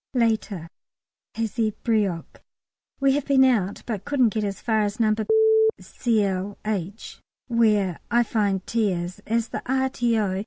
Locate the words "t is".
8.65-9.21